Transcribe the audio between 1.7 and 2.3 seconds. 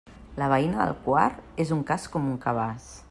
un cas com